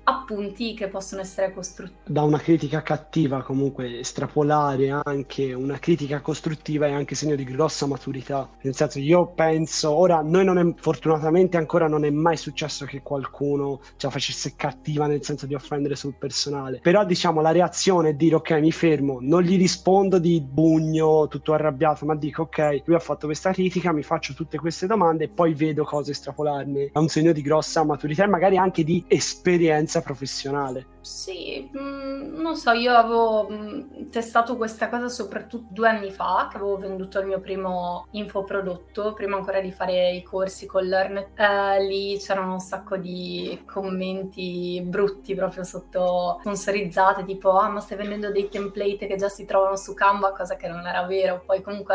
[0.05, 2.01] appunti che possono essere costruttivi.
[2.05, 7.87] Da una critica cattiva comunque estrapolare anche una critica costruttiva è anche segno di grossa
[7.87, 8.48] maturità.
[8.62, 13.03] Nel senso io penso, ora noi non è, fortunatamente ancora non è mai successo che
[13.03, 16.79] qualcuno ce la facesse cattiva nel senso di offendere sul personale.
[16.81, 21.53] Però diciamo la reazione è dire ok mi fermo, non gli rispondo di bugno tutto
[21.53, 25.29] arrabbiato, ma dico ok lui ha fatto questa critica, mi faccio tutte queste domande e
[25.29, 26.90] poi vedo cosa estrapolarne.
[26.92, 30.87] È un segno di grossa maturità e magari anche di esperienza professionale.
[31.03, 36.12] Sì, mh, mm, non so, io avevo mh, mm, testato questa cosa soprattutto due anni
[36.12, 40.85] fa, che avevo venduto il mio primo infoprodotto, prima ancora di fare i corsi con
[40.85, 41.16] Learn.
[41.35, 44.41] Eh, lì c'erano un sacco di commenti
[44.85, 49.76] brutti proprio sotto sponsorizzate, tipo ah ma stai vendendo dei template che già si trovano
[49.76, 51.42] su Canva, cosa che non era vero.
[51.44, 51.94] Poi comunque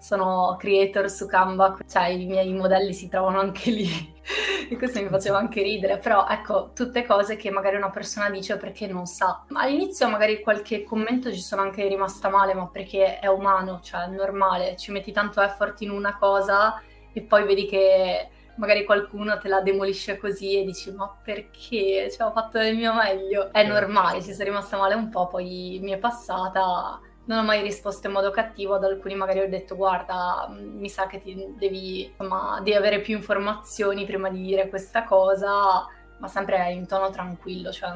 [0.00, 3.88] sono creator su Canva, cioè i miei modelli si trovano anche lì
[4.70, 8.56] e questo mi faceva anche ridere, però ecco, tutte cose che magari una persona dice
[8.56, 9.44] perché non sa.
[9.52, 14.08] All'inizio magari qualche commento ci sono anche rimasta male, ma perché è umano, cioè è
[14.08, 16.80] normale, ci metti tanto effort in una cosa
[17.12, 18.28] e poi vedi che
[18.60, 22.10] magari qualcuno te la demolisce così e dici ma perché?
[22.10, 23.50] Cioè ho fatto del mio meglio.
[23.50, 27.62] È normale, ci sei rimasta male un po', poi mi è passata non ho mai
[27.62, 32.06] risposto in modo cattivo, ad alcuni magari ho detto guarda, mi sa che ti devi,
[32.06, 35.86] insomma, devi avere più informazioni prima di dire questa cosa,
[36.18, 37.90] ma sempre in tono tranquillo, cioè,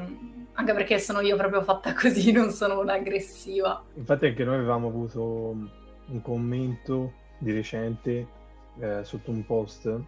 [0.52, 3.82] anche perché sono io proprio fatta così, non sono un'aggressiva.
[3.94, 5.22] Infatti anche noi avevamo avuto
[6.06, 8.28] un commento di recente
[8.78, 9.98] eh, sotto un post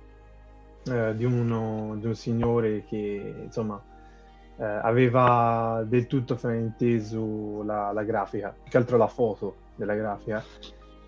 [0.91, 3.81] eh, di, uno, di un signore che insomma
[4.59, 10.43] eh, aveva del tutto frainteso la, la grafica, più che altro la foto della grafica.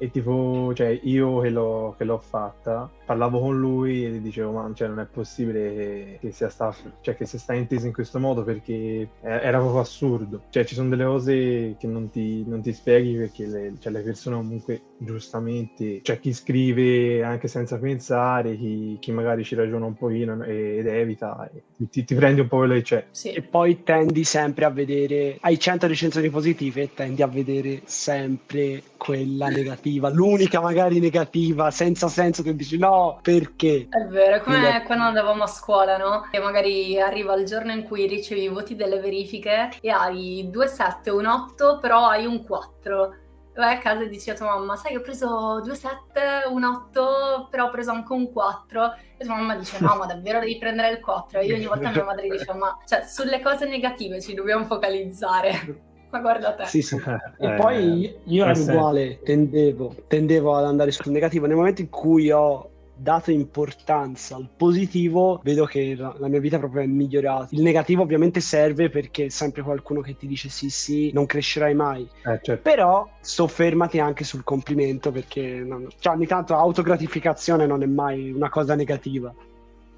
[0.01, 4.53] E tipo, cioè, io che l'ho, che l'ho, fatta, parlavo con lui e gli dicevo,
[4.53, 8.19] ma cioè, non è possibile che, sia sta, cioè, che sia sta intesa in questo
[8.19, 10.43] modo perché era proprio assurdo.
[10.51, 14.03] Cioè, ci sono delle cose che non ti, non ti spieghi perché le, cioè, le,
[14.03, 19.95] persone comunque, giustamente, cioè, chi scrive anche senza pensare, chi, chi magari ci ragiona un
[19.95, 21.51] pochino ed evita,
[21.89, 23.07] ti, ti, prendi un po' quello che c'è.
[23.11, 23.31] Sì.
[23.31, 28.83] E poi tendi sempre a vedere, hai 100 recensioni positive e tendi a vedere sempre
[28.99, 33.89] quella negativa, l'unica magari negativa, senza senso che dici no, perché?
[33.89, 34.83] È vero, è come Quindi...
[34.85, 36.29] quando andavamo a scuola, no?
[36.31, 40.67] E magari arriva il giorno in cui ricevi i voti delle verifiche e hai due
[40.69, 43.15] 7, un 8, però hai un 4
[43.55, 46.63] vai a casa e dici a tua mamma, sai che ho preso due 7, un
[46.65, 48.95] 8, però ho preso anche un 4.
[49.17, 51.41] E tua mamma dice, no, ma davvero devi prendere il 4.
[51.41, 55.83] E io ogni volta mia madre dicevo, ma cioè, sulle cose negative ci dobbiamo focalizzare.
[56.11, 56.65] Ma guarda te.
[56.65, 56.97] Sì, sì.
[57.39, 58.71] E Eh, poi io ero eh, sì.
[58.71, 61.47] uguale, tendevo, tendevo ad andare sul negativo.
[61.47, 66.59] Nel momento in cui ho dato importanza al positivo, vedo che la, la mia vita
[66.59, 67.49] proprio è migliorata.
[67.51, 71.75] Il negativo ovviamente serve perché è sempre qualcuno che ti dice sì, sì, non crescerai
[71.75, 72.03] mai.
[72.25, 72.63] Eh, certo.
[72.63, 78.49] Però soffermati anche sul complimento perché non- cioè, ogni tanto autogratificazione non è mai una
[78.49, 79.33] cosa negativa.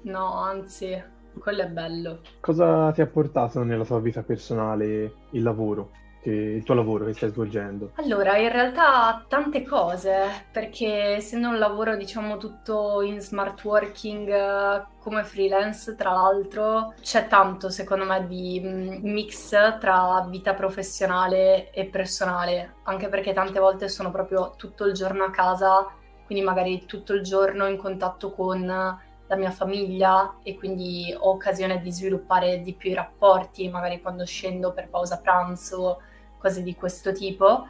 [0.03, 1.01] No, anzi,
[1.39, 2.21] quello è bello.
[2.39, 5.91] Cosa ti ha portato nella tua vita personale il lavoro,
[6.23, 7.91] il tuo lavoro che stai svolgendo?
[7.95, 14.85] Allora, in realtà tante cose, perché essendo un lavoro diciamo tutto in smart working eh,
[14.99, 21.85] come freelance, tra l'altro, c'è tanto secondo me di mm, mix tra vita professionale e
[21.85, 25.87] personale, anche perché tante volte sono proprio tutto il giorno a casa,
[26.25, 28.99] quindi magari tutto il giorno in contatto con
[29.31, 34.25] la mia famiglia e quindi ho occasione di sviluppare di più i rapporti, magari quando
[34.25, 36.01] scendo per pausa pranzo
[36.41, 37.67] cose di questo tipo.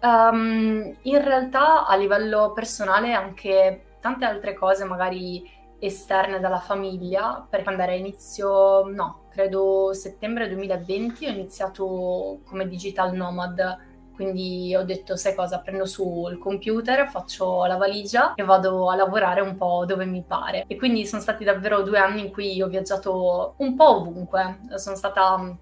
[0.00, 7.62] Ehm, in realtà a livello personale anche tante altre cose magari esterne dalla famiglia, per
[7.66, 13.78] andare a inizio, no, credo settembre 2020 ho iniziato come digital nomad,
[14.14, 18.94] quindi ho detto sai cosa, prendo su il computer, faccio la valigia e vado a
[18.94, 20.64] lavorare un po' dove mi pare.
[20.66, 24.96] E quindi sono stati davvero due anni in cui ho viaggiato un po' ovunque, sono
[24.96, 25.56] stata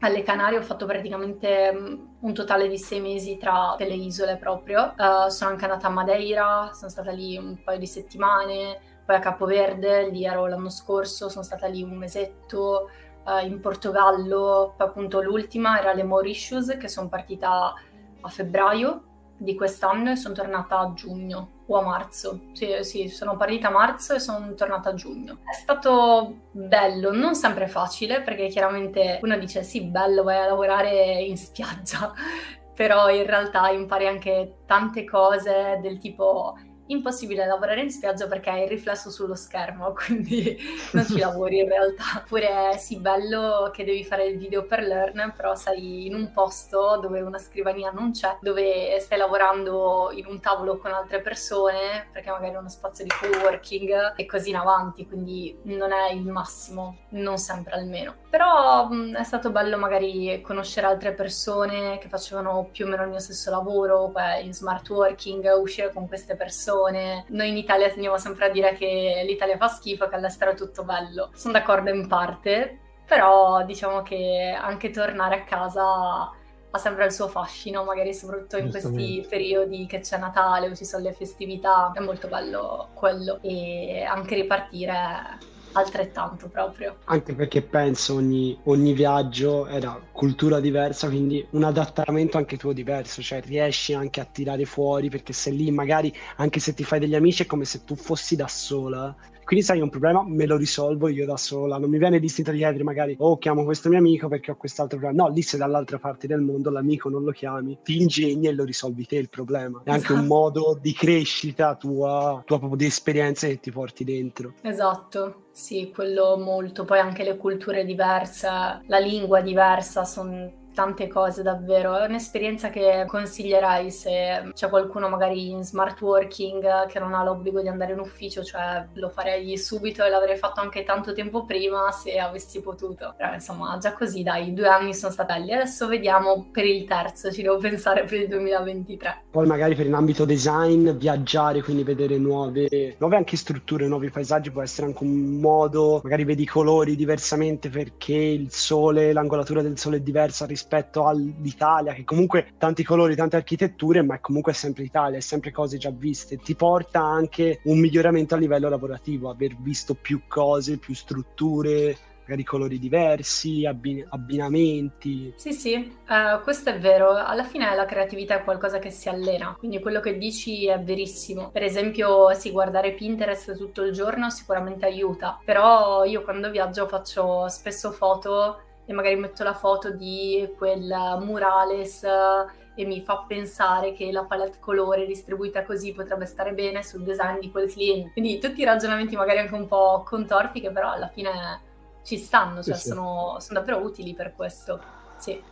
[0.00, 4.94] alle Canarie ho fatto praticamente mm, un totale di sei mesi tra delle isole proprio.
[4.96, 9.20] Eh, sono anche andata a Madeira, sono stata lì un paio di settimane, poi a
[9.20, 12.90] Capoverde, lì ero l'anno scorso, sono stata lì un mesetto,
[13.26, 17.74] eh, in Portogallo, poi appunto l'ultima era le Mauritius, che sono partita
[18.20, 19.02] a febbraio
[19.38, 22.40] di quest'anno e sono tornata a giugno o a marzo.
[22.52, 25.38] Sì, sì, sono partita a marzo e sono tornata a giugno.
[25.44, 31.22] È stato bello, non sempre facile, perché chiaramente uno dice sì, bello, vai a lavorare
[31.22, 32.12] in spiaggia,
[32.74, 36.56] però in realtà impari anche tante cose del tipo
[36.88, 40.56] impossibile lavorare in spiaggia perché hai il riflesso sullo schermo, quindi
[40.92, 42.04] non ci lavori in realtà.
[42.24, 46.98] Oppure sì, bello che devi fare il video per Learn, però sei in un posto
[47.00, 52.30] dove una scrivania non c'è, dove stai lavorando in un tavolo con altre persone, perché
[52.30, 56.96] magari è uno spazio di co-working e così in avanti, quindi non è il massimo,
[57.10, 58.14] non sempre almeno.
[58.28, 63.08] Però mh, è stato bello magari conoscere altre persone che facevano più o meno il
[63.08, 66.76] mio stesso lavoro, poi in smart working, uscire con queste persone.
[66.86, 70.84] Noi in Italia teniamo sempre a dire che l'Italia fa schifo che all'estero è tutto
[70.84, 71.30] bello.
[71.34, 76.30] Sono d'accordo in parte, però diciamo che anche tornare a casa
[76.70, 80.84] ha sempre il suo fascino, magari soprattutto in questi periodi che c'è Natale o ci
[80.84, 83.38] sono le festività, è molto bello quello.
[83.42, 85.38] E anche ripartire
[85.72, 86.96] altrettanto proprio.
[87.04, 93.22] Anche perché penso ogni, ogni viaggio una cultura diversa, quindi un adattamento anche tuo diverso,
[93.22, 97.14] cioè riesci anche a tirare fuori perché sei lì, magari anche se ti fai degli
[97.14, 99.14] amici è come se tu fossi da sola.
[99.48, 102.58] Quindi sai, un problema me lo risolvo io da sola, non mi viene distinto di
[102.58, 105.22] chiedere magari oh chiamo questo mio amico perché ho quest'altro problema.
[105.24, 108.64] No, lì sei dall'altra parte del mondo, l'amico non lo chiami, ti ingegni e lo
[108.64, 109.80] risolvi te il problema.
[109.82, 110.34] È anche un Esatto.
[110.34, 114.52] modo di crescita tua, tua proprio di esperienze che ti porti dentro.
[114.60, 116.84] Esatto, sì, quello molto.
[116.84, 118.48] Poi anche le culture diverse,
[118.84, 121.96] la lingua diversa, sono tante cose davvero.
[121.96, 127.60] È un'esperienza che consiglierei se c'è qualcuno magari in smart working che non ha l'obbligo
[127.60, 131.90] di andare in ufficio, cioè lo farei subito e l'avrei fatto anche tanto tempo prima
[131.90, 133.14] se avessi potuto.
[133.16, 135.52] Però insomma, già così, dai, due anni sono stati belli.
[135.52, 139.22] Adesso vediamo per il terzo, ci devo pensare per il 2023.
[139.32, 144.52] Poi magari per in ambito design, viaggiare, quindi vedere nuove, nuove anche strutture, nuovi paesaggi
[144.52, 149.76] può essere anche un modo, magari vedi i colori diversamente perché il sole, l'angolatura del
[149.76, 154.84] sole è diversa rispetto all'Italia, che comunque tanti colori, tante architetture, ma è comunque sempre
[154.84, 156.36] Italia, è sempre cose già viste.
[156.36, 161.96] Ti porta anche un miglioramento a livello lavorativo, aver visto più cose, più strutture,
[162.28, 165.32] magari colori diversi, abbi- abbinamenti.
[165.36, 167.12] Sì, sì, eh, questo è vero.
[167.12, 171.50] Alla fine la creatività è qualcosa che si allena, quindi quello che dici è verissimo.
[171.50, 177.48] Per esempio, sì, guardare Pinterest tutto il giorno sicuramente aiuta, però io quando viaggio faccio
[177.48, 180.86] spesso foto e magari metto la foto di quel
[181.20, 186.82] murales eh, e mi fa pensare che la palette colore distribuita così potrebbe stare bene
[186.82, 188.12] sul design di quel cliente.
[188.12, 191.60] Quindi tutti i ragionamenti magari anche un po' contorti che però alla fine
[192.02, 192.88] ci stanno, cioè Sì, sì.
[192.88, 194.80] sono, sono davvero utili per questo.
[195.18, 195.42] Sì,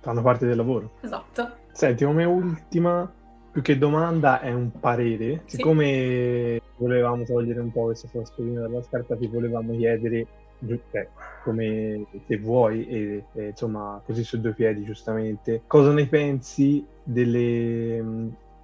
[0.00, 0.92] Fanno parte del lavoro.
[1.00, 1.56] esatto.
[1.72, 3.10] Senti, come ultima,
[3.50, 5.42] più che domanda, è un parere.
[5.46, 5.56] Sì.
[5.56, 10.26] Siccome volevamo togliere un po' questo fosfolino dalla scarpa, ti volevamo chiedere
[10.66, 11.08] cioè,
[11.42, 18.02] come se vuoi, e, e, insomma, così su due piedi, giustamente, cosa ne pensi delle,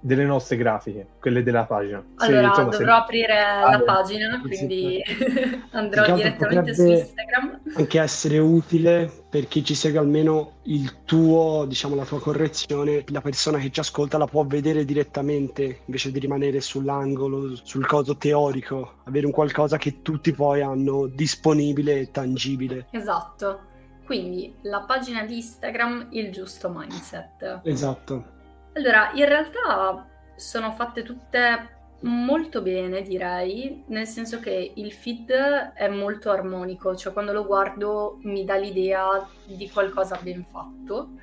[0.07, 2.01] delle nostre grafiche, quelle della pagina.
[2.15, 3.01] Allora, se, insomma, dovrò se...
[3.01, 5.03] aprire ah, la pagina, quindi
[5.71, 7.59] andrò direttamente su Instagram.
[7.75, 13.19] Anche essere utile per chi ci segue almeno il tuo, diciamo, la tua correzione, la
[13.19, 18.99] persona che ci ascolta la può vedere direttamente invece di rimanere sull'angolo, sul coso teorico,
[19.03, 22.87] avere un qualcosa che tutti poi hanno disponibile e tangibile.
[22.91, 23.75] Esatto.
[24.05, 27.59] Quindi la pagina di Instagram, il giusto mindset.
[27.63, 28.35] Esatto.
[28.77, 35.31] Allora, in realtà sono fatte tutte molto bene, direi, nel senso che il feed
[35.73, 41.13] è molto armonico, cioè quando lo guardo mi dà l'idea di qualcosa ben fatto.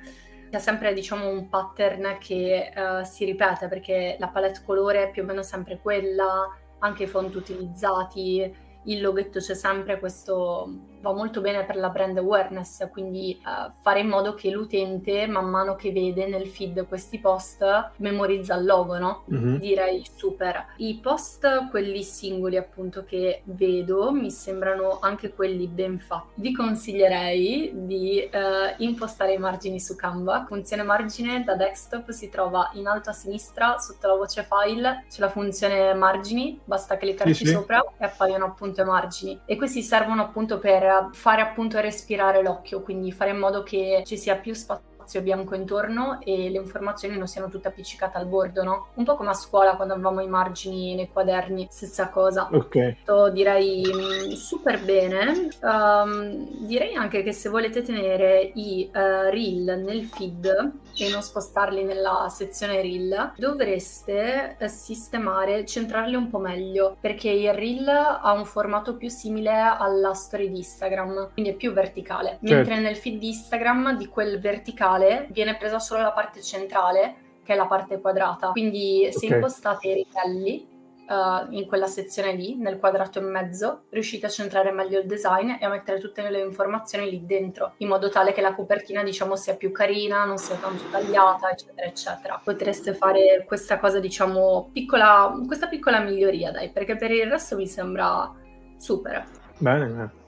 [0.51, 5.23] C'è sempre, diciamo, un pattern che uh, si ripete perché la palette colore è più
[5.23, 6.49] o meno sempre quella,
[6.79, 8.53] anche i font utilizzati,
[8.83, 13.99] il loghetto c'è sempre questo va molto bene per la brand awareness, quindi uh, fare
[13.99, 18.97] in modo che l'utente man mano che vede nel feed questi post memorizza il logo,
[18.97, 19.23] no?
[19.31, 19.55] Mm-hmm.
[19.57, 20.65] Direi super.
[20.77, 26.41] I post, quelli singoli appunto che vedo, mi sembrano anche quelli ben fatti.
[26.41, 30.45] Vi consiglierei di uh, impostare i margini su Canva.
[30.47, 35.19] Funzione margine da desktop si trova in alto a sinistra sotto la voce file, c'è
[35.19, 37.51] la funzione margini, basta cliccarci sì, sì.
[37.51, 39.39] sopra e appaiono appunto i margini.
[39.45, 44.17] E questi servono appunto per fare appunto respirare l'occhio, quindi fare in modo che ci
[44.17, 48.87] sia più spazio bianco intorno e le informazioni non siano tutte appiccicate al bordo, no?
[48.95, 52.49] Un po' come a scuola quando avevamo i margini nei quaderni, stessa cosa.
[52.51, 52.95] Ok.
[53.05, 55.49] So, direi mm, super bene.
[55.61, 61.83] Um, direi anche che se volete tenere i uh, reel nel feed e non spostarli
[61.83, 68.45] nella sezione reel, dovreste eh, sistemare, centrarli un po' meglio, perché il reel ha un
[68.45, 72.55] formato più simile alla story di Instagram, quindi è più verticale, certo.
[72.55, 77.53] mentre nel feed di Instagram di quel verticale viene presa solo la parte centrale, che
[77.53, 78.49] è la parte quadrata.
[78.49, 79.37] Quindi se okay.
[79.37, 80.73] impostate i ripelli
[81.07, 85.51] uh, in quella sezione lì, nel quadrato in mezzo, riuscite a centrare meglio il design
[85.59, 89.35] e a mettere tutte le informazioni lì dentro, in modo tale che la copertina, diciamo,
[89.35, 92.41] sia più carina, non sia tanto tagliata, eccetera, eccetera.
[92.43, 97.67] Potreste fare questa cosa, diciamo, piccola, questa piccola miglioria, dai, perché per il resto mi
[97.67, 98.31] sembra
[98.77, 99.25] super.
[99.57, 100.23] Bene, bene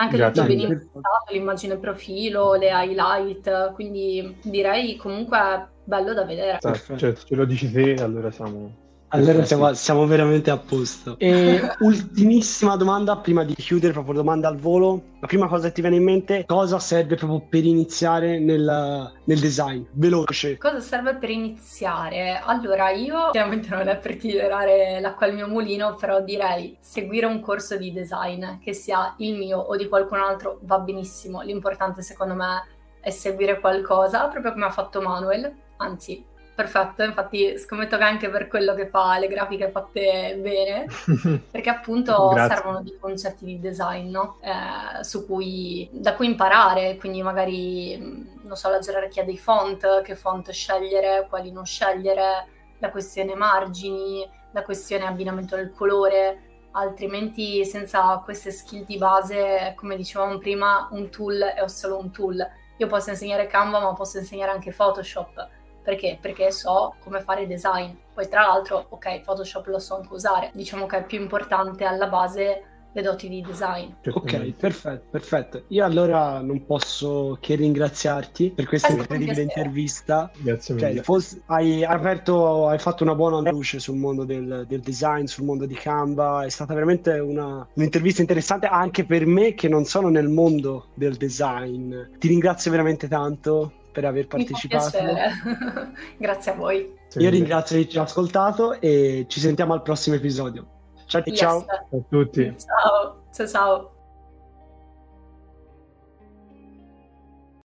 [0.00, 0.42] anche Grazie.
[0.42, 6.58] tutto ben impostato, l'immagine profilo, le highlight, quindi direi comunque bello da vedere.
[6.58, 8.79] Certo, cioè, ce lo dici te, allora siamo
[9.10, 11.16] allora siamo, siamo, veramente a posto.
[11.18, 15.02] E ultimissima domanda prima di chiudere, proprio domanda al volo.
[15.20, 19.38] La prima cosa che ti viene in mente, cosa serve proprio per iniziare nel, nel
[19.38, 19.82] design?
[19.92, 20.56] Veloce.
[20.58, 22.40] Cosa serve per iniziare?
[22.42, 27.40] Allora, io chiaramente non è per tirare l'acqua al mio mulino, però direi seguire un
[27.40, 31.42] corso di design, che sia il mio o di qualcun altro, va benissimo.
[31.42, 32.64] L'importante secondo me
[33.00, 35.52] è seguire qualcosa, proprio come ha fatto Manuel.
[35.78, 36.24] Anzi,
[36.60, 40.84] perfetto, infatti scommetto che anche per quello che fa le grafiche fatte bene,
[41.50, 44.38] perché appunto servono dei concetti di design, no?
[44.42, 47.96] eh, cui, da cui imparare, quindi magari,
[48.42, 52.46] non so, la gerarchia dei font, che font scegliere, quali non scegliere,
[52.78, 56.42] la questione margini, la questione abbinamento del colore,
[56.72, 62.46] altrimenti senza queste skill di base, come dicevamo prima, un tool è solo un tool.
[62.76, 66.18] Io posso insegnare Canva, ma posso insegnare anche Photoshop perché?
[66.20, 67.90] Perché so come fare design.
[68.12, 70.50] Poi tra l'altro, ok, Photoshop lo so anche usare.
[70.54, 73.90] Diciamo che è più importante alla base le doti di design.
[74.12, 75.64] Ok, perfetto, perfetto.
[75.68, 80.30] Io allora non posso che ringraziarti per questa incredibile intervista.
[80.36, 80.94] Grazie mille.
[80.94, 85.44] Cioè, fosse, hai aperto, hai fatto una buona luce sul mondo del, del, design, sul
[85.44, 86.44] mondo di Canva.
[86.44, 91.16] È stata veramente una, un'intervista interessante anche per me che non sono nel mondo del
[91.16, 91.94] design.
[92.18, 94.98] Ti ringrazio veramente tanto per aver partecipato.
[96.18, 96.94] Grazie a voi.
[97.14, 100.66] Io ringrazio chi ci ha ascoltato e ci sentiamo al prossimo episodio.
[101.06, 101.38] Ciao, yes.
[101.38, 101.64] ciao.
[101.66, 102.54] ciao a tutti.
[102.56, 103.99] Ciao, ciao, ciao.